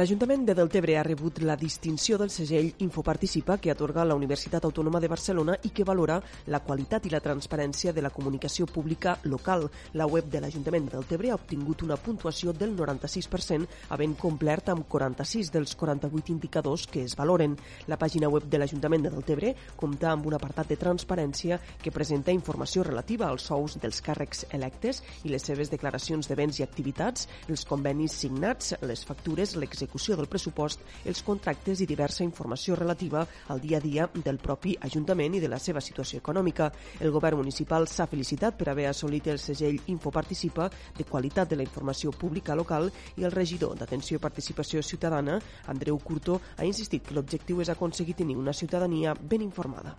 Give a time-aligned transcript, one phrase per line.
[0.00, 4.96] L'Ajuntament de Deltebre ha rebut la distinció del segell Infoparticipa que atorga la Universitat Autònoma
[4.96, 6.14] de Barcelona i que valora
[6.48, 9.66] la qualitat i la transparència de la comunicació pública local.
[10.00, 14.86] La web de l'Ajuntament de Deltebre ha obtingut una puntuació del 96%, havent complert amb
[14.88, 17.58] 46 dels 48 indicadors que es valoren.
[17.86, 22.32] La pàgina web de l'Ajuntament de Deltebre compta amb un apartat de transparència que presenta
[22.32, 27.28] informació relativa als sous dels càrrecs electes i les seves declaracions de béns i activitats,
[27.52, 33.26] els convenis signats, les factures, l'execució l'execució del pressupost, els contractes i diversa informació relativa
[33.48, 36.70] al dia a dia del propi Ajuntament i de la seva situació econòmica.
[37.00, 41.66] El govern municipal s'ha felicitat per haver assolit el segell Infoparticipa de qualitat de la
[41.66, 47.14] informació pública local i el regidor d'Atenció i Participació Ciutadana, Andreu Curto, ha insistit que
[47.14, 49.96] l'objectiu és aconseguir tenir una ciutadania ben informada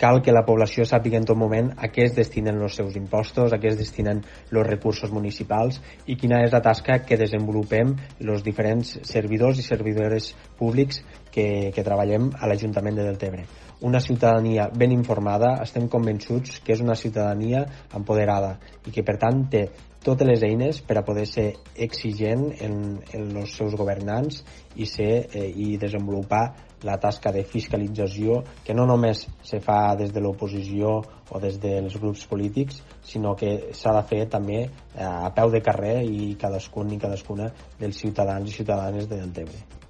[0.00, 3.52] cal que la població sàpiga en tot moment a què es destinen els seus impostos,
[3.52, 7.92] a què es destinen els recursos municipals i quina és la tasca que desenvolupem
[8.24, 13.44] els diferents servidors i servidores públics que, que treballem a l'Ajuntament de Deltebre.
[13.84, 18.56] Una ciutadania ben informada, estem convençuts que és una ciutadania empoderada
[18.86, 19.68] i que per tant té
[20.04, 22.74] totes les eines per a poder ser exigent en,
[23.16, 24.40] en els seus governants
[24.76, 26.44] i, ser, eh, i desenvolupar
[26.88, 30.94] la tasca de fiscalització que no només se fa des de l'oposició
[31.30, 34.70] o des dels grups polítics, sinó que s'ha de fer també eh,
[35.04, 39.89] a peu de carrer i cadascun i cadascuna dels ciutadans i ciutadanes de Deltebre.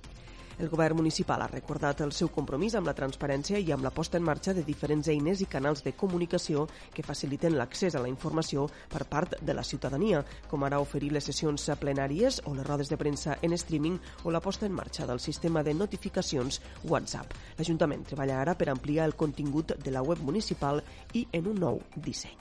[0.60, 4.18] El govern municipal ha recordat el seu compromís amb la transparència i amb la posta
[4.20, 8.66] en marxa de diferents eines i canals de comunicació que faciliten l'accés a la informació
[8.92, 10.20] per part de la ciutadania,
[10.50, 14.44] com ara oferir les sessions plenàries o les rodes de premsa en streaming o la
[14.44, 17.32] posta en marxa del sistema de notificacions WhatsApp.
[17.56, 20.84] L'Ajuntament treballa ara per ampliar el contingut de la web municipal
[21.14, 22.36] i en un nou disseny.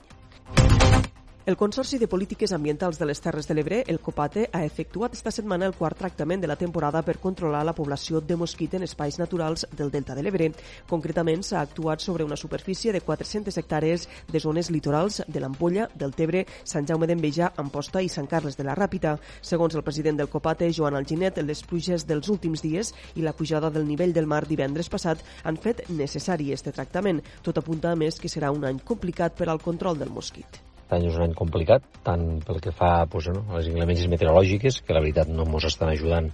[1.46, 5.30] El Consorci de Polítiques Ambientals de les Terres de l'Ebre, el COPATE, ha efectuat esta
[5.32, 9.16] setmana el quart tractament de la temporada per controlar la població de mosquit en espais
[9.18, 10.50] naturals del Delta de l'Ebre.
[10.90, 16.12] Concretament, s'ha actuat sobre una superfície de 400 hectàrees de zones litorals de l'Ampolla, del
[16.12, 19.16] Tebre, Sant Jaume d'Enveja, Amposta i Sant Carles de la Ràpita.
[19.40, 23.72] Segons el president del COPATE, Joan Alginet, les pluges dels últims dies i la pujada
[23.72, 27.24] del nivell del mar divendres passat han fet necessari este tractament.
[27.40, 30.68] Tot apunta a més que serà un any complicat per al control del mosquit.
[30.90, 34.08] Aquest any és un any complicat, tant pel que fa pues, no, a les inclemències
[34.10, 36.26] meteorològiques, que la veritat no ens estan ajudant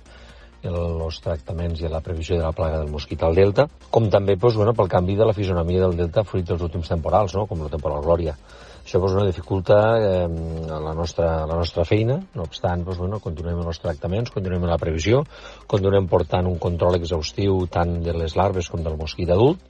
[0.66, 4.56] els tractaments i la previsió de la plaga del mosquit al delta, com també pues,
[4.56, 7.44] bueno, pel canvi de la fisonomia del delta fruit dels últims temporals, no?
[7.50, 8.32] com la temporal Glòria.
[8.80, 10.24] Això pues, no, dificulta eh,
[10.72, 15.20] la, nostra, la nostra feina, no obstant, pues, bueno, continuem els tractaments, continuem la previsió,
[15.68, 19.60] continuem portant un control exhaustiu tant de les larves com del mosquit adult,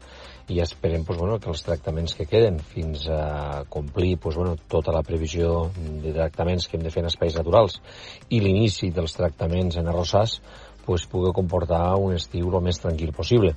[0.48, 4.94] i esperem pues, bueno, que els tractaments que queden fins a complir pues, bueno, tota
[4.94, 7.80] la previsió de tractaments que hem de fer en espais naturals
[8.28, 10.40] i l'inici dels tractaments en arrossars
[10.84, 13.56] pues, pugui comportar un estiu el més tranquil possible.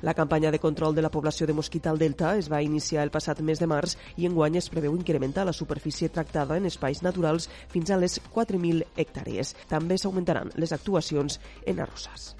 [0.00, 3.12] La campanya de control de la població de mosquit al Delta es va iniciar el
[3.12, 7.50] passat mes de març i enguany es preveu incrementar la superfície tractada en espais naturals
[7.68, 9.52] fins a les 4.000 hectàrees.
[9.68, 12.39] També s'augmentaran les actuacions en arrossars.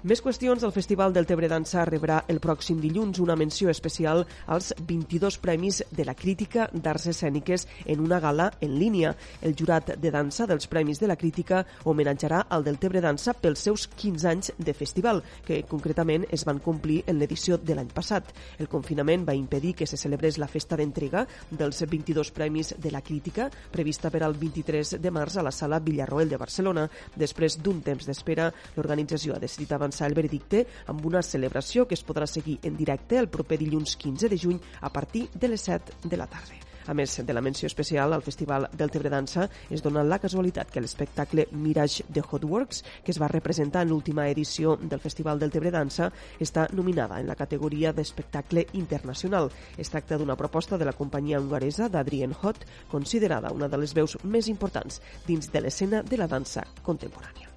[0.00, 4.70] Més qüestions, el Festival del Tebre Dansa rebrà el pròxim dilluns una menció especial als
[4.88, 9.10] 22 premis de la crítica d'arts escèniques en una gala en línia.
[9.44, 13.66] El jurat de dansa dels Premis de la Crítica homenatjarà al del Tebre Dansa pels
[13.66, 18.32] seus 15 anys de festival, que concretament es van complir en l'edició de l'any passat.
[18.56, 23.04] El confinament va impedir que se celebrés la festa d'entrega dels 22 Premis de la
[23.04, 26.88] Crítica, prevista per al 23 de març a la sala Villarroel de Barcelona.
[27.20, 28.48] Després d'un temps d'espera,
[28.80, 32.76] l'organització ha decidit avançar avançar el veredicte amb una celebració que es podrà seguir en
[32.78, 36.54] directe el proper dilluns 15 de juny a partir de les 7 de la tarda.
[36.86, 40.70] A més de la menció especial al Festival del Tebre Dansa, es dona la casualitat
[40.72, 45.52] que l'espectacle Mirage de Hotworks, que es va representar en l'última edició del Festival del
[45.52, 46.08] Tebre Dansa,
[46.40, 49.52] està nominada en la categoria d'espectacle internacional.
[49.76, 54.16] Es tracta d'una proposta de la companyia hongaresa d'Adrien Hot, considerada una de les veus
[54.24, 57.50] més importants dins de l'escena de la dansa contemporània.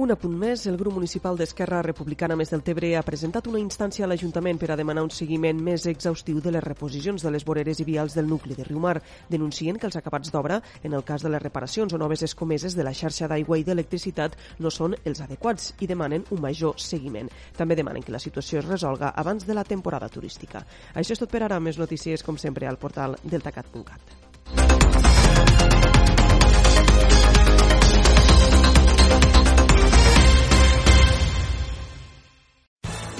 [0.00, 4.06] Un apunt més, el grup municipal d'Esquerra Republicana Més del Tebre ha presentat una instància
[4.06, 7.82] a l'Ajuntament per a demanar un seguiment més exhaustiu de les reposicions de les voreres
[7.82, 8.94] i vials del nucli de Riumar.
[9.28, 12.88] Denuncien que els acabats d'obra, en el cas de les reparacions o noves escomeses de
[12.88, 17.28] la xarxa d'aigua i d'electricitat, no són els adequats i demanen un major seguiment.
[17.60, 20.64] També demanen que la situació es resolga abans de la temporada turística.
[20.94, 21.60] Això és tot per ara.
[21.60, 24.31] Més notícies, com sempre, al portal deltacat.cat.